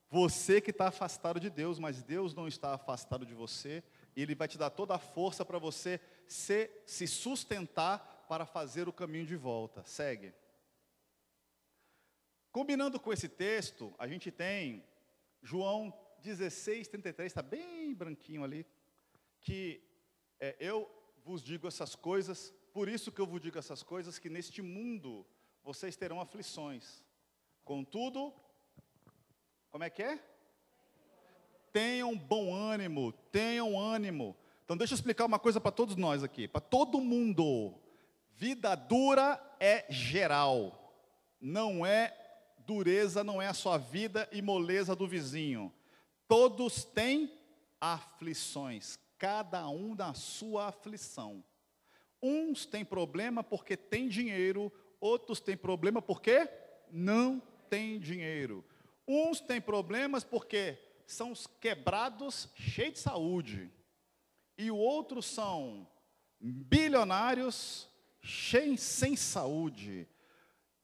você 0.07 0.61
que 0.61 0.69
está 0.69 0.89
afastado 0.89 1.39
de 1.39 1.49
Deus, 1.49 1.79
mas 1.79 2.03
Deus 2.03 2.35
não 2.35 2.47
está 2.47 2.75
afastado 2.75 3.25
de 3.25 3.33
você, 3.33 3.83
e 4.15 4.21
Ele 4.21 4.35
vai 4.35 4.47
te 4.47 4.57
dar 4.57 4.69
toda 4.69 4.93
a 4.93 4.99
força 4.99 5.43
para 5.43 5.57
você 5.57 5.99
se, 6.27 6.69
se 6.85 7.07
sustentar 7.07 8.25
para 8.29 8.45
fazer 8.45 8.87
o 8.87 8.93
caminho 8.93 9.25
de 9.25 9.35
volta. 9.35 9.83
Segue. 9.85 10.31
Combinando 12.55 12.97
com 13.01 13.11
esse 13.11 13.27
texto, 13.27 13.93
a 13.99 14.07
gente 14.07 14.31
tem 14.31 14.81
João 15.43 15.93
16, 16.23 16.87
33, 16.87 17.29
está 17.29 17.41
bem 17.41 17.93
branquinho 17.93 18.45
ali, 18.45 18.65
que 19.41 19.83
é, 20.39 20.55
eu 20.57 20.89
vos 21.25 21.43
digo 21.43 21.67
essas 21.67 21.95
coisas, 21.95 22.53
por 22.71 22.87
isso 22.87 23.11
que 23.11 23.19
eu 23.19 23.27
vos 23.27 23.41
digo 23.41 23.59
essas 23.59 23.83
coisas, 23.83 24.17
que 24.17 24.29
neste 24.29 24.61
mundo 24.61 25.25
vocês 25.65 25.97
terão 25.97 26.21
aflições. 26.21 27.03
Contudo, 27.65 28.33
como 29.69 29.83
é 29.83 29.89
que 29.89 30.03
é? 30.03 30.17
Tenham 31.73 32.17
bom 32.17 32.55
ânimo, 32.55 33.11
tenham 33.33 33.77
ânimo. 33.77 34.33
Então 34.63 34.77
deixa 34.77 34.93
eu 34.93 34.95
explicar 34.95 35.25
uma 35.25 35.39
coisa 35.39 35.59
para 35.59 35.73
todos 35.73 35.97
nós 35.97 36.23
aqui, 36.23 36.47
para 36.47 36.61
todo 36.61 37.01
mundo. 37.01 37.77
Vida 38.31 38.75
dura 38.75 39.57
é 39.59 39.85
geral, 39.91 40.95
não 41.41 41.85
é 41.85 42.21
dureza, 42.65 43.23
não 43.23 43.41
é 43.41 43.47
a 43.47 43.53
sua 43.53 43.77
vida 43.77 44.27
e 44.31 44.41
moleza 44.41 44.95
do 44.95 45.07
vizinho. 45.07 45.73
Todos 46.27 46.83
têm 46.83 47.31
aflições, 47.79 48.97
cada 49.17 49.67
um 49.69 49.95
na 49.95 50.13
sua 50.13 50.67
aflição. 50.67 51.43
Uns 52.21 52.65
têm 52.65 52.83
problema 52.83 53.43
porque 53.43 53.77
têm 53.77 54.07
dinheiro, 54.07 54.71
outros 54.99 55.39
têm 55.39 55.55
problema 55.55 56.01
porque 56.01 56.49
não 56.91 57.41
têm 57.69 57.99
dinheiro. 57.99 58.65
Uns 59.07 59.39
têm 59.39 59.61
problemas 59.61 60.23
porque 60.23 60.77
são 61.05 61.31
os 61.31 61.45
quebrados 61.45 62.49
cheios 62.55 62.93
de 62.93 62.99
saúde. 62.99 63.71
E 64.57 64.71
outros 64.71 65.25
são 65.25 65.87
bilionários 66.39 67.87
cheios 68.21 68.81
sem 68.81 69.15
saúde. 69.15 70.07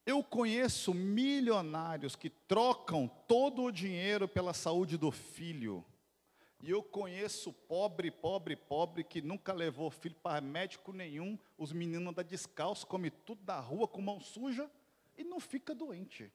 Eu 0.05 0.24
conheço 0.24 0.93
milionários 0.93 2.15
que 2.15 2.29
trocam 2.29 3.08
todo 3.27 3.63
o 3.63 3.72
dinheiro 3.72 4.27
pela 4.27 4.53
saúde 4.53 4.98
do 4.98 5.12
filho. 5.12 5.86
E 6.63 6.70
eu 6.70 6.84
conheço 6.84 7.51
pobre, 7.51 8.12
pobre, 8.12 8.55
pobre 8.55 9.03
que 9.03 9.22
nunca 9.22 9.53
levou 9.53 9.89
filho 9.89 10.15
para 10.15 10.41
médico 10.41 10.91
nenhum. 10.91 11.38
Os 11.58 11.72
meninos 11.72 12.10
andam 12.10 12.24
descalço, 12.24 12.86
come 12.86 13.10
tudo 13.10 13.43
da 13.43 13.60
rua 13.60 13.88
com 13.88 14.01
mão 14.01 14.20
suja 14.20 14.70
e 15.17 15.24
não 15.24 15.39
fica 15.39 15.74
doente. 15.74 16.31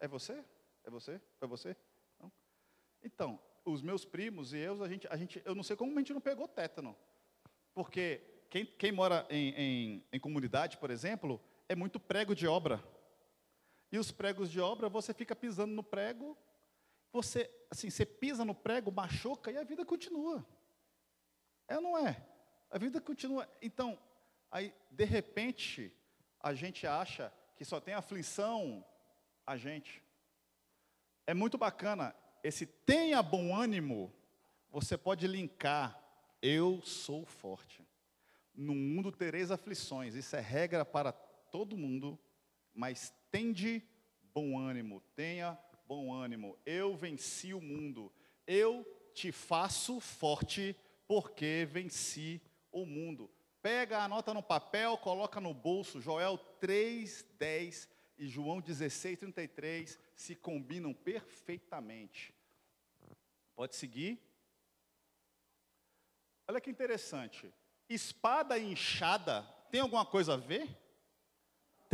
É 0.00 0.08
você? 0.08 0.44
É 0.84 0.90
você? 0.90 1.20
Foi 1.38 1.48
você? 1.48 1.76
Não? 2.20 2.30
Então, 3.02 3.40
os 3.64 3.80
meus 3.80 4.04
primos 4.04 4.52
e 4.52 4.58
eu, 4.58 4.82
a 4.82 4.88
gente, 4.88 5.06
a 5.08 5.16
gente, 5.16 5.42
eu 5.44 5.54
não 5.54 5.62
sei 5.62 5.76
como 5.76 5.92
a 5.92 5.98
gente 6.00 6.12
não 6.12 6.20
pegou 6.20 6.46
tétano. 6.46 6.96
Porque 7.72 8.20
quem, 8.50 8.66
quem 8.66 8.92
mora 8.92 9.26
em, 9.30 9.54
em, 9.54 10.04
em 10.12 10.20
comunidade, 10.20 10.76
por 10.78 10.90
exemplo, 10.90 11.40
é 11.68 11.74
muito 11.74 11.98
prego 11.98 12.34
de 12.34 12.46
obra. 12.46 12.82
E 13.90 13.98
os 13.98 14.10
pregos 14.10 14.50
de 14.50 14.60
obra, 14.60 14.88
você 14.88 15.14
fica 15.14 15.36
pisando 15.36 15.72
no 15.72 15.82
prego, 15.82 16.36
você, 17.12 17.48
assim, 17.70 17.88
você 17.90 18.04
pisa 18.04 18.44
no 18.44 18.54
prego, 18.54 18.90
machuca 18.90 19.52
e 19.52 19.56
a 19.56 19.62
vida 19.62 19.84
continua. 19.84 20.44
É 21.68 21.76
ou 21.76 21.82
não 21.82 21.98
é? 21.98 22.26
A 22.70 22.76
vida 22.76 23.00
continua. 23.00 23.48
Então, 23.62 23.96
aí, 24.50 24.74
de 24.90 25.04
repente, 25.04 25.96
a 26.40 26.52
gente 26.52 26.86
acha 26.86 27.32
que 27.56 27.64
só 27.64 27.80
tem 27.80 27.94
aflição 27.94 28.84
a 29.46 29.56
gente. 29.56 30.02
É 31.26 31.32
muito 31.32 31.56
bacana. 31.56 32.14
Esse 32.42 32.66
tenha 32.66 33.22
bom 33.22 33.54
ânimo, 33.54 34.12
você 34.70 34.98
pode 34.98 35.26
linkar. 35.26 36.02
Eu 36.42 36.82
sou 36.82 37.24
forte. 37.24 37.86
No 38.54 38.74
mundo 38.74 39.12
tereis 39.12 39.50
aflições. 39.50 40.14
Isso 40.14 40.34
é 40.34 40.40
regra 40.40 40.84
para 40.84 41.12
todo 41.54 41.76
mundo, 41.76 42.18
mas 42.74 43.14
tende 43.30 43.80
bom 44.34 44.58
ânimo, 44.58 45.00
tenha 45.14 45.56
bom 45.86 46.12
ânimo. 46.12 46.58
Eu 46.66 46.96
venci 46.96 47.54
o 47.54 47.60
mundo. 47.60 48.12
Eu 48.44 48.84
te 49.14 49.30
faço 49.30 50.00
forte 50.00 50.74
porque 51.06 51.64
venci 51.70 52.42
o 52.72 52.84
mundo. 52.84 53.30
Pega, 53.62 54.02
anota 54.02 54.34
no 54.34 54.42
papel, 54.42 54.98
coloca 54.98 55.40
no 55.40 55.54
bolso. 55.54 56.00
Joel 56.00 56.38
3, 56.38 57.24
10 57.38 57.88
e 58.18 58.26
João 58.26 58.60
16, 58.60 59.20
33 59.20 59.96
se 60.16 60.34
combinam 60.34 60.92
perfeitamente. 60.92 62.34
Pode 63.54 63.76
seguir. 63.76 64.20
Olha 66.48 66.60
que 66.60 66.68
interessante. 66.68 67.54
Espada 67.88 68.58
e 68.58 68.72
enxada 68.72 69.42
tem 69.70 69.80
alguma 69.80 70.04
coisa 70.04 70.34
a 70.34 70.36
ver? 70.36 70.82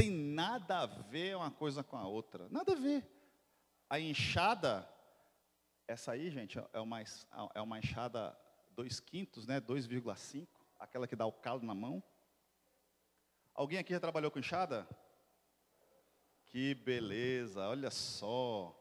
Tem 0.01 0.11
nada 0.11 0.79
a 0.79 0.87
ver 0.87 1.37
uma 1.37 1.51
coisa 1.51 1.85
com 1.85 1.95
a 1.95 2.09
outra. 2.09 2.49
Nada 2.49 2.73
a 2.73 2.75
ver. 2.75 3.07
A 3.87 4.01
enxada, 4.01 4.91
essa 5.87 6.13
aí, 6.13 6.31
gente, 6.31 6.59
é 6.73 6.81
uma, 6.81 7.03
é 7.55 7.61
uma 7.61 7.79
enxada 7.79 8.35
2 8.71 8.99
quintos, 8.99 9.47
né? 9.47 9.61
2,5, 9.61 10.49
aquela 10.79 11.07
que 11.07 11.15
dá 11.15 11.27
o 11.27 11.33
calo 11.33 11.63
na 11.63 11.75
mão. 11.75 12.03
Alguém 13.53 13.79
aqui 13.79 13.93
já 13.93 14.01
trabalhou 14.01 14.31
com 14.31 14.39
enxada? 14.39 14.89
Que 16.47 16.75
beleza, 16.75 17.69
olha 17.69 17.91
só, 17.91 18.75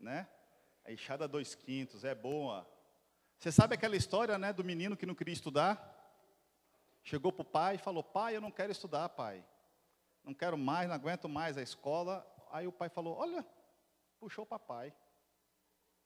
né? 0.00 0.28
A 0.84 0.90
enxada 0.90 1.28
2 1.28 1.54
quintos, 1.54 2.02
é 2.02 2.12
boa. 2.12 2.68
Você 3.38 3.52
sabe 3.52 3.76
aquela 3.76 3.94
história, 3.94 4.36
né, 4.36 4.52
do 4.52 4.64
menino 4.64 4.96
que 4.96 5.06
não 5.06 5.14
queria 5.14 5.32
estudar? 5.32 5.78
Chegou 7.04 7.30
para 7.30 7.42
o 7.42 7.44
pai 7.44 7.74
e 7.76 7.78
falou: 7.78 8.02
Pai, 8.02 8.34
eu 8.34 8.40
não 8.40 8.50
quero 8.50 8.72
estudar, 8.72 9.08
pai. 9.10 9.46
Não 10.24 10.34
quero 10.34 10.56
mais, 10.56 10.88
não 10.88 10.94
aguento 10.94 11.28
mais 11.28 11.56
a 11.56 11.62
escola. 11.62 12.26
Aí 12.50 12.66
o 12.66 12.72
pai 12.72 12.88
falou: 12.88 13.16
Olha, 13.16 13.44
puxou 14.18 14.44
o 14.44 14.46
papai. 14.46 14.94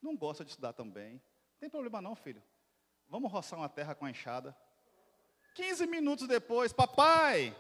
Não 0.01 0.17
gosta 0.17 0.45
de 0.45 0.51
estudar 0.51 0.73
também. 0.73 1.15
Não 1.15 1.61
tem 1.61 1.71
problema 1.71 2.01
não, 2.01 2.15
filho. 2.15 2.43
Vamos 3.09 3.31
roçar 3.31 3.59
uma 3.59 3.69
terra 3.69 3.95
com 3.95 4.05
a 4.05 4.11
enxada. 4.11 4.57
15 5.55 5.87
minutos 5.87 6.27
depois, 6.27 6.73
papai, 6.73 7.57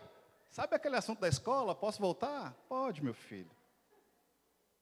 sabe 0.50 0.74
aquele 0.74 0.96
assunto 0.96 1.20
da 1.20 1.28
escola? 1.28 1.74
Posso 1.74 2.00
voltar? 2.00 2.52
Pode, 2.68 3.02
meu 3.02 3.14
filho. 3.14 3.50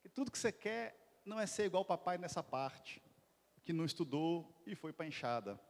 E 0.05 0.09
tudo 0.09 0.31
que 0.31 0.39
você 0.39 0.51
quer 0.51 1.21
não 1.25 1.39
é 1.39 1.47
ser 1.47 1.67
igual 1.67 1.83
o 1.83 1.87
papai 1.87 2.19
nessa 2.19 2.43
parte, 2.43 3.03
que 3.63 3.73
não 3.73 3.85
estudou 3.85 4.61
e 4.67 4.75
foi 4.75 4.93
para 4.93 5.05
a 5.05 5.09
enxada. 5.09 5.61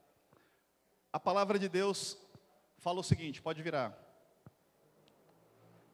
A 1.12 1.20
palavra 1.20 1.58
de 1.58 1.68
Deus 1.68 2.16
fala 2.78 3.00
o 3.00 3.04
seguinte, 3.04 3.42
pode 3.42 3.62
virar. 3.62 3.98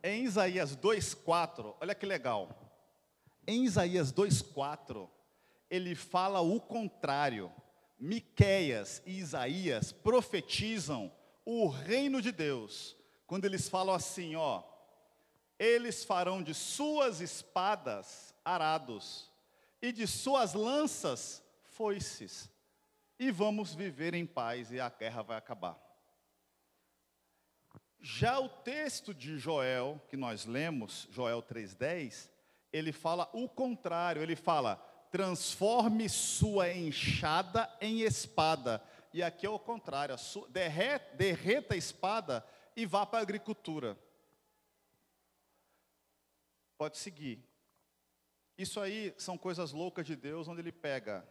Em 0.02 0.25
Isaías 0.25 0.76
2:4, 0.76 1.75
olha 1.81 1.95
que 1.95 2.07
legal. 2.07 2.49
Em 3.47 3.64
Isaías 3.64 4.12
2:4, 4.12 5.09
ele 5.71 5.95
fala 5.95 6.40
o 6.40 6.61
contrário. 6.61 7.52
Miqueias 7.99 9.02
e 9.05 9.19
Isaías 9.19 9.90
profetizam 9.90 11.12
o 11.45 11.67
reino 11.67 12.23
de 12.23 12.31
Deus, 12.31 12.97
quando 13.26 13.45
eles 13.45 13.69
falam 13.69 13.95
assim, 13.95 14.37
ó: 14.37 14.62
Eles 15.59 16.05
farão 16.05 16.43
de 16.43 16.55
suas 16.55 17.21
espadas 17.21 18.33
arados 18.45 19.28
e 19.83 19.90
de 19.90 20.07
suas 20.07 20.55
lanças 20.55 21.43
foices. 21.62 22.49
E 23.19 23.33
vamos 23.33 23.75
viver 23.75 24.14
em 24.14 24.25
paz 24.25 24.71
e 24.71 24.78
a 24.78 24.88
guerra 24.88 25.23
vai 25.23 25.37
acabar. 25.37 25.88
Já 28.00 28.38
o 28.38 28.49
texto 28.49 29.12
de 29.12 29.38
Joel, 29.38 30.00
que 30.09 30.17
nós 30.17 30.45
lemos, 30.45 31.09
Joel 31.11 31.43
3,10, 31.43 32.31
ele 32.73 32.93
fala 32.93 33.28
o 33.33 33.49
contrário, 33.49 34.23
ele 34.23 34.37
fala: 34.37 34.76
transforme 35.11 36.09
sua 36.09 36.73
enxada 36.73 37.71
em 37.81 38.00
espada. 38.00 38.83
E 39.12 39.23
aqui 39.23 39.47
é 39.47 39.50
o 39.50 39.59
contrário, 39.59 40.14
derreta, 40.50 41.17
derreta 41.17 41.75
a 41.75 41.76
espada 41.76 42.45
e 42.76 42.87
vá 42.87 43.05
para 43.05 43.19
a 43.19 43.23
agricultura. 43.23 43.99
Pode 46.76 46.99
seguir. 46.99 47.43
Isso 48.57 48.81
aí 48.81 49.14
são 49.19 49.37
coisas 49.38 49.73
loucas 49.73 50.07
de 50.07 50.14
Deus, 50.14 50.47
onde 50.47 50.61
ele 50.61 50.73
pega 50.73 51.26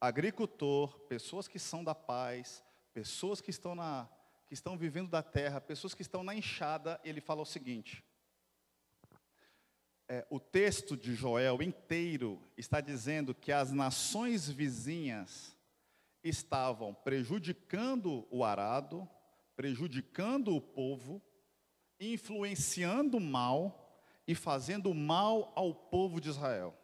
agricultor, 0.00 0.98
pessoas 1.00 1.46
que 1.46 1.58
são 1.58 1.84
da 1.84 1.94
paz, 1.94 2.64
pessoas 2.92 3.40
que 3.40 3.50
estão 3.50 3.74
na 3.74 4.08
que 4.50 4.54
estão 4.54 4.76
vivendo 4.76 5.08
da 5.08 5.22
terra, 5.22 5.60
pessoas 5.60 5.94
que 5.94 6.02
estão 6.02 6.24
na 6.24 6.34
enxada, 6.34 7.00
ele 7.04 7.20
fala 7.20 7.40
o 7.40 7.46
seguinte: 7.46 8.02
é, 10.08 10.26
o 10.28 10.40
texto 10.40 10.96
de 10.96 11.14
Joel 11.14 11.62
inteiro 11.62 12.42
está 12.56 12.80
dizendo 12.80 13.32
que 13.32 13.52
as 13.52 13.70
nações 13.70 14.48
vizinhas 14.48 15.56
estavam 16.20 16.92
prejudicando 16.92 18.26
o 18.28 18.42
arado, 18.42 19.08
prejudicando 19.54 20.56
o 20.56 20.60
povo, 20.60 21.22
influenciando 22.00 23.20
mal 23.20 24.02
e 24.26 24.34
fazendo 24.34 24.92
mal 24.92 25.52
ao 25.54 25.72
povo 25.72 26.20
de 26.20 26.28
Israel. 26.28 26.76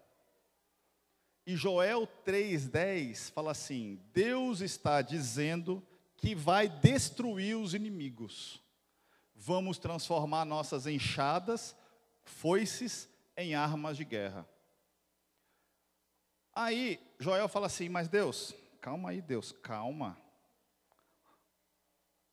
E 1.44 1.56
Joel 1.56 2.06
3,10 2.24 3.32
fala 3.32 3.50
assim: 3.50 4.00
Deus 4.12 4.60
está 4.60 5.02
dizendo 5.02 5.84
que 5.90 5.95
vai 6.34 6.68
destruir 6.68 7.56
os 7.56 7.74
inimigos. 7.74 8.62
Vamos 9.34 9.78
transformar 9.78 10.44
nossas 10.44 10.86
enxadas, 10.86 11.76
foices, 12.24 13.08
em 13.36 13.54
armas 13.54 13.96
de 13.96 14.04
guerra. 14.04 14.48
Aí 16.54 16.98
Joel 17.18 17.48
fala 17.48 17.66
assim: 17.66 17.88
Mas 17.88 18.08
Deus, 18.08 18.54
calma 18.80 19.10
aí, 19.10 19.20
Deus, 19.20 19.52
calma. 19.52 20.16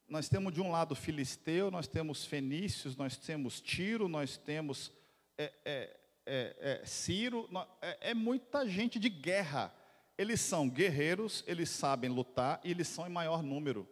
Nós 0.07 0.29
temos 0.29 0.53
de 0.53 0.61
um 0.61 0.71
lado 0.71 0.95
filisteu, 0.95 1.71
nós 1.71 1.87
temos 1.87 2.25
fenícios, 2.25 2.95
nós 2.95 3.17
temos 3.17 3.59
Tiro, 3.59 4.07
nós 4.07 4.37
temos 4.37 4.91
é, 5.37 5.51
é, 5.65 5.99
é, 6.25 6.55
é 6.59 6.85
Ciro, 6.85 7.49
é, 7.81 8.11
é 8.11 8.13
muita 8.13 8.67
gente 8.67 8.99
de 8.99 9.09
guerra. 9.09 9.73
Eles 10.17 10.41
são 10.41 10.69
guerreiros, 10.69 11.43
eles 11.47 11.69
sabem 11.69 12.09
lutar 12.09 12.61
e 12.63 12.71
eles 12.71 12.87
são 12.87 13.07
em 13.07 13.11
maior 13.11 13.41
número. 13.41 13.87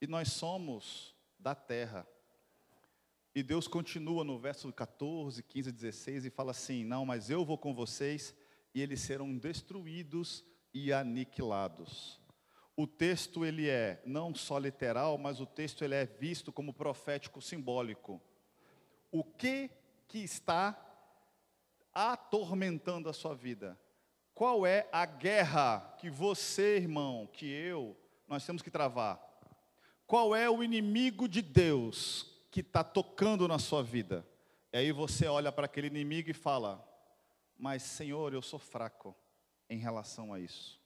E 0.00 0.06
nós 0.06 0.32
somos 0.32 1.14
da 1.38 1.54
terra. 1.54 2.06
E 3.34 3.42
Deus 3.42 3.68
continua 3.68 4.24
no 4.24 4.38
verso 4.38 4.70
14, 4.72 5.42
15, 5.42 5.72
16 5.72 6.24
e 6.24 6.30
fala 6.30 6.50
assim: 6.50 6.84
Não, 6.84 7.06
mas 7.06 7.30
eu 7.30 7.44
vou 7.44 7.56
com 7.56 7.74
vocês 7.74 8.34
e 8.74 8.82
eles 8.82 9.00
serão 9.00 9.36
destruídos 9.36 10.44
e 10.74 10.92
aniquilados. 10.92 12.20
O 12.76 12.86
texto 12.86 13.44
ele 13.44 13.68
é 13.68 14.02
não 14.06 14.34
só 14.34 14.58
literal, 14.58 15.18
mas 15.18 15.40
o 15.40 15.46
texto 15.46 15.84
ele 15.84 15.94
é 15.94 16.06
visto 16.06 16.52
como 16.52 16.72
profético 16.72 17.40
simbólico. 17.40 18.20
O 19.10 19.22
que 19.22 19.70
que 20.08 20.18
está 20.18 20.78
atormentando 21.92 23.08
a 23.08 23.12
sua 23.12 23.34
vida? 23.34 23.78
Qual 24.34 24.66
é 24.66 24.88
a 24.90 25.04
guerra 25.04 25.94
que 25.98 26.08
você, 26.08 26.76
irmão, 26.76 27.28
que 27.32 27.46
eu, 27.46 27.96
nós 28.26 28.44
temos 28.44 28.62
que 28.62 28.70
travar? 28.70 29.20
Qual 30.06 30.34
é 30.34 30.48
o 30.48 30.62
inimigo 30.62 31.28
de 31.28 31.42
Deus 31.42 32.26
que 32.50 32.60
está 32.60 32.82
tocando 32.82 33.46
na 33.46 33.58
sua 33.58 33.82
vida? 33.82 34.26
E 34.72 34.78
aí 34.78 34.92
você 34.92 35.26
olha 35.26 35.52
para 35.52 35.66
aquele 35.66 35.86
inimigo 35.86 36.30
e 36.30 36.34
fala: 36.34 36.84
Mas, 37.56 37.82
Senhor, 37.82 38.32
eu 38.32 38.42
sou 38.42 38.58
fraco 38.58 39.14
em 39.68 39.78
relação 39.78 40.32
a 40.32 40.40
isso. 40.40 40.80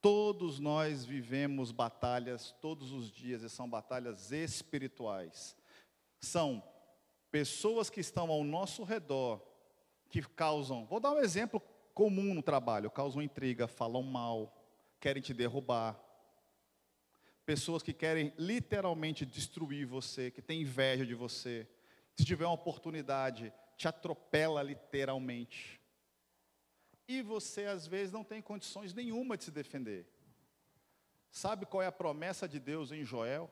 Todos 0.00 0.58
nós 0.58 1.04
vivemos 1.04 1.72
batalhas 1.72 2.54
todos 2.60 2.92
os 2.92 3.10
dias, 3.10 3.42
e 3.42 3.48
são 3.48 3.68
batalhas 3.68 4.30
espirituais. 4.30 5.56
São 6.20 6.62
pessoas 7.30 7.88
que 7.90 8.00
estão 8.00 8.30
ao 8.30 8.44
nosso 8.44 8.84
redor, 8.84 9.40
que 10.10 10.22
causam, 10.22 10.84
vou 10.84 11.00
dar 11.00 11.10
um 11.10 11.18
exemplo 11.18 11.60
comum 11.94 12.34
no 12.34 12.42
trabalho, 12.42 12.90
causam 12.90 13.22
intriga, 13.22 13.68
falam 13.68 14.02
mal, 14.02 14.52
querem 15.00 15.22
te 15.22 15.32
derrubar. 15.32 15.98
Pessoas 17.46 17.82
que 17.82 17.92
querem 17.92 18.32
literalmente 18.36 19.24
destruir 19.24 19.86
você, 19.86 20.30
que 20.30 20.42
têm 20.42 20.62
inveja 20.62 21.06
de 21.06 21.14
você. 21.14 21.68
Se 22.16 22.24
tiver 22.24 22.46
uma 22.46 22.54
oportunidade, 22.54 23.52
te 23.76 23.86
atropela 23.86 24.62
literalmente. 24.62 25.80
E 27.06 27.22
você 27.22 27.66
às 27.66 27.86
vezes 27.86 28.12
não 28.12 28.24
tem 28.24 28.42
condições 28.42 28.92
nenhuma 28.92 29.36
de 29.36 29.44
se 29.44 29.50
defender. 29.50 30.06
Sabe 31.30 31.66
qual 31.66 31.82
é 31.82 31.86
a 31.86 31.92
promessa 31.92 32.48
de 32.48 32.58
Deus 32.58 32.90
em 32.90 33.04
Joel? 33.04 33.50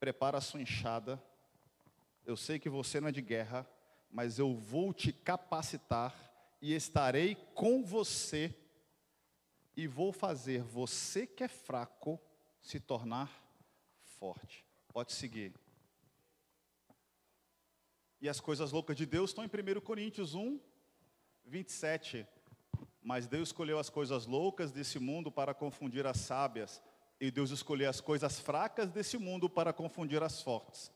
Prepara 0.00 0.38
a 0.38 0.40
sua 0.40 0.60
enxada. 0.60 1.22
Eu 2.24 2.36
sei 2.36 2.58
que 2.58 2.68
você 2.68 3.00
não 3.00 3.08
é 3.08 3.12
de 3.12 3.22
guerra, 3.22 3.68
mas 4.10 4.38
eu 4.38 4.54
vou 4.54 4.92
te 4.92 5.12
capacitar 5.12 6.31
e 6.62 6.72
estarei 6.72 7.34
com 7.54 7.82
você 7.82 8.54
e 9.76 9.88
vou 9.88 10.12
fazer 10.12 10.62
você 10.62 11.26
que 11.26 11.42
é 11.42 11.48
fraco 11.48 12.20
se 12.60 12.78
tornar 12.78 13.28
forte. 14.04 14.64
Pode 14.92 15.12
seguir. 15.12 15.52
E 18.20 18.28
as 18.28 18.38
coisas 18.38 18.70
loucas 18.70 18.96
de 18.96 19.04
Deus 19.04 19.30
estão 19.30 19.44
em 19.44 19.48
1 19.48 19.80
Coríntios 19.80 20.36
1, 20.36 20.60
27. 21.44 22.24
Mas 23.02 23.26
Deus 23.26 23.48
escolheu 23.48 23.80
as 23.80 23.90
coisas 23.90 24.26
loucas 24.26 24.70
desse 24.70 25.00
mundo 25.00 25.32
para 25.32 25.52
confundir 25.52 26.06
as 26.06 26.18
sábias, 26.18 26.80
e 27.20 27.32
Deus 27.32 27.50
escolheu 27.50 27.90
as 27.90 28.00
coisas 28.00 28.38
fracas 28.38 28.88
desse 28.88 29.18
mundo 29.18 29.50
para 29.50 29.72
confundir 29.72 30.22
as 30.22 30.40
fortes, 30.40 30.92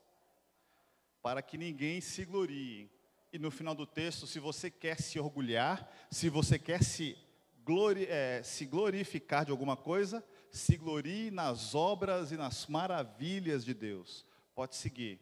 para 1.21 1.43
que 1.43 1.59
ninguém 1.59 2.01
se 2.01 2.25
glorie. 2.25 2.89
E 3.37 3.39
no 3.39 3.51
final 3.51 3.75
do 3.75 3.85
texto, 3.85 4.27
se 4.27 4.41
você 4.41 4.71
quer 4.71 4.99
se 4.99 5.21
orgulhar, 5.21 5.87
se 6.11 6.31
você 6.31 6.59
quer 6.59 6.83
se, 6.83 7.19
glori 7.63 8.07
é, 8.07 8.43
se 8.43 8.65
glorificar 8.65 9.45
de 9.45 9.51
alguma 9.51 9.77
coisa, 9.77 10.27
se 10.51 10.75
glorie 10.79 11.31
nas 11.31 11.75
obras 11.75 12.33
e 12.33 12.37
nas 12.39 12.67
maravilhas 12.67 13.63
de 13.63 13.75
Deus. 13.75 14.25
Pode 14.55 14.75
seguir. 14.75 15.21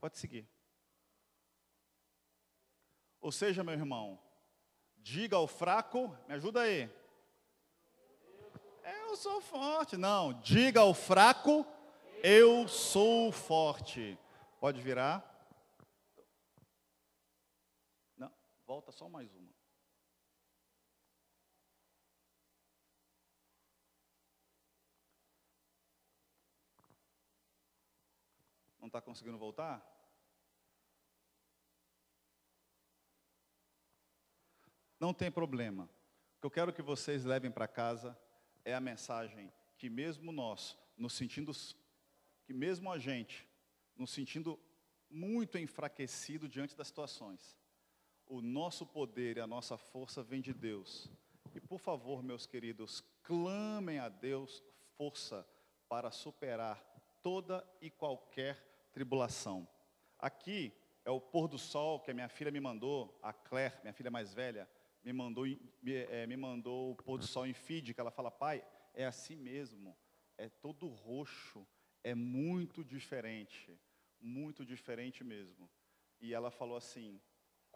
Pode 0.00 0.16
seguir. 0.16 0.48
Ou 3.20 3.30
seja, 3.30 3.62
meu 3.62 3.74
irmão, 3.74 4.18
diga 4.96 5.36
ao 5.36 5.46
fraco, 5.46 6.16
me 6.26 6.32
ajuda 6.32 6.62
aí. 6.62 6.90
Eu 9.06 9.16
sou 9.16 9.42
forte. 9.42 9.98
Não, 9.98 10.32
diga 10.40 10.80
ao 10.80 10.94
fraco, 10.94 11.66
eu 12.22 12.66
sou 12.66 13.30
forte. 13.30 14.18
Pode 14.58 14.80
virar. 14.80 15.37
Volta 18.68 18.92
só 18.92 19.08
mais 19.08 19.34
uma. 19.34 19.50
Não 28.78 28.88
está 28.88 29.00
conseguindo 29.00 29.38
voltar? 29.38 29.82
Não 35.00 35.14
tem 35.14 35.30
problema. 35.30 35.84
O 36.36 36.40
que 36.40 36.46
eu 36.46 36.50
quero 36.50 36.70
que 36.70 36.82
vocês 36.82 37.24
levem 37.24 37.50
para 37.50 37.66
casa 37.66 38.20
é 38.66 38.74
a 38.74 38.80
mensagem 38.82 39.50
que 39.78 39.88
mesmo 39.88 40.30
nós, 40.30 40.76
nos 40.94 41.14
sentindo, 41.14 41.52
que 42.44 42.52
mesmo 42.52 42.92
a 42.92 42.98
gente, 42.98 43.48
nos 43.96 44.10
sentindo 44.10 44.60
muito 45.08 45.56
enfraquecido 45.56 46.46
diante 46.46 46.76
das 46.76 46.88
situações, 46.88 47.57
o 48.28 48.42
nosso 48.42 48.86
poder 48.86 49.36
e 49.36 49.40
a 49.40 49.46
nossa 49.46 49.76
força 49.76 50.22
vem 50.22 50.40
de 50.40 50.52
Deus. 50.52 51.10
E 51.54 51.60
por 51.60 51.78
favor, 51.78 52.22
meus 52.22 52.46
queridos, 52.46 53.02
clamem 53.22 53.98
a 53.98 54.08
Deus 54.08 54.62
força 54.96 55.46
para 55.88 56.10
superar 56.10 56.78
toda 57.22 57.66
e 57.80 57.90
qualquer 57.90 58.88
tribulação. 58.92 59.66
Aqui 60.18 60.72
é 61.04 61.10
o 61.10 61.20
pôr 61.20 61.48
do 61.48 61.58
sol 61.58 62.00
que 62.00 62.10
a 62.10 62.14
minha 62.14 62.28
filha 62.28 62.50
me 62.50 62.60
mandou, 62.60 63.18
a 63.22 63.32
Claire, 63.32 63.80
minha 63.82 63.94
filha 63.94 64.10
mais 64.10 64.34
velha, 64.34 64.68
me 65.02 65.12
mandou, 65.12 65.46
me, 65.46 65.94
é, 65.94 66.26
me 66.26 66.36
mandou 66.36 66.92
o 66.92 66.96
pôr 66.96 67.18
do 67.18 67.26
sol 67.26 67.46
em 67.46 67.54
feed, 67.54 67.94
que 67.94 68.00
ela 68.00 68.10
fala, 68.10 68.30
pai, 68.30 68.64
é 68.92 69.06
assim 69.06 69.36
mesmo, 69.36 69.96
é 70.36 70.48
todo 70.48 70.86
roxo, 70.86 71.66
é 72.04 72.14
muito 72.14 72.84
diferente, 72.84 73.80
muito 74.20 74.66
diferente 74.66 75.24
mesmo. 75.24 75.70
E 76.20 76.34
ela 76.34 76.50
falou 76.50 76.76
assim, 76.76 77.20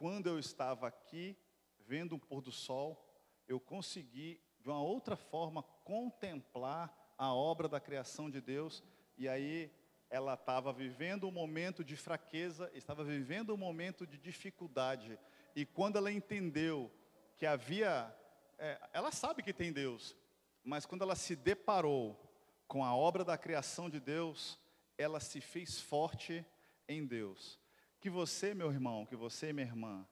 quando 0.02 0.26
eu 0.26 0.36
estava 0.36 0.88
aqui 0.88 1.38
vendo 1.86 2.16
um 2.16 2.18
pôr 2.18 2.42
do 2.42 2.50
sol, 2.50 3.08
eu 3.46 3.60
consegui, 3.60 4.40
de 4.58 4.68
uma 4.68 4.82
outra 4.82 5.14
forma, 5.14 5.62
contemplar 5.84 6.92
a 7.16 7.32
obra 7.32 7.68
da 7.68 7.78
criação 7.78 8.28
de 8.28 8.40
Deus, 8.40 8.82
e 9.16 9.28
aí 9.28 9.70
ela 10.10 10.34
estava 10.34 10.72
vivendo 10.72 11.28
um 11.28 11.30
momento 11.30 11.84
de 11.84 11.94
fraqueza, 11.94 12.68
estava 12.74 13.04
vivendo 13.04 13.54
um 13.54 13.56
momento 13.56 14.04
de 14.04 14.18
dificuldade, 14.18 15.16
e 15.54 15.64
quando 15.64 15.98
ela 15.98 16.10
entendeu 16.10 16.90
que 17.36 17.46
havia, 17.46 18.12
é, 18.58 18.80
ela 18.92 19.12
sabe 19.12 19.40
que 19.40 19.52
tem 19.52 19.72
Deus, 19.72 20.16
mas 20.64 20.84
quando 20.84 21.02
ela 21.02 21.14
se 21.14 21.36
deparou 21.36 22.20
com 22.66 22.84
a 22.84 22.92
obra 22.92 23.24
da 23.24 23.38
criação 23.38 23.88
de 23.88 24.00
Deus, 24.00 24.58
ela 24.98 25.20
se 25.20 25.40
fez 25.40 25.80
forte 25.80 26.44
em 26.88 27.06
Deus. 27.06 27.61
Que 28.02 28.10
você, 28.10 28.52
meu 28.52 28.72
irmão, 28.72 29.06
que 29.06 29.14
você, 29.14 29.52
minha 29.52 29.64
irmã, 29.64 30.04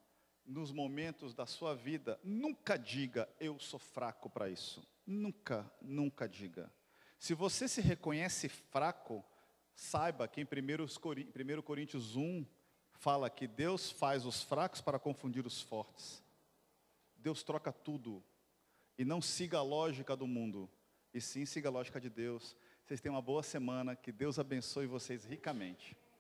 nos 0.47 0.71
momentos 0.71 1.35
da 1.35 1.45
sua 1.45 1.75
vida, 1.75 2.21
nunca 2.23 2.79
diga 2.79 3.29
eu 3.41 3.59
sou 3.59 3.81
fraco 3.81 4.31
para 4.31 4.49
isso. 4.49 4.81
Nunca, 5.05 5.69
nunca 5.83 6.29
diga. 6.29 6.73
Se 7.19 7.35
você 7.35 7.67
se 7.67 7.81
reconhece 7.81 8.49
fraco, 8.49 9.25
saiba 9.75 10.29
que 10.29 10.41
em 10.41 10.45
1 10.45 11.63
Coríntios 11.63 12.15
1 12.15 12.47
fala 12.93 13.29
que 13.29 13.49
Deus 13.49 13.91
faz 13.91 14.25
os 14.25 14.41
fracos 14.41 14.81
para 14.81 14.97
confundir 14.97 15.45
os 15.45 15.61
fortes. 15.61 16.23
Deus 17.17 17.43
troca 17.43 17.73
tudo. 17.73 18.23
E 18.97 19.05
não 19.05 19.21
siga 19.21 19.59
a 19.59 19.63
lógica 19.63 20.15
do 20.15 20.29
mundo, 20.29 20.71
e 21.13 21.21
sim 21.21 21.45
siga 21.45 21.69
a 21.69 21.73
lógica 21.73 22.01
de 22.01 22.09
Deus. 22.09 22.57
Vocês 22.85 23.01
tenham 23.01 23.17
uma 23.17 23.23
boa 23.23 23.43
semana, 23.43 23.97
que 23.97 24.13
Deus 24.13 24.39
abençoe 24.39 24.87
vocês 24.87 25.25
ricamente. 25.25 25.97